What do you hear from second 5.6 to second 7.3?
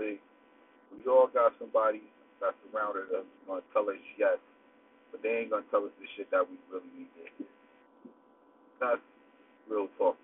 tell us the shit that we really need to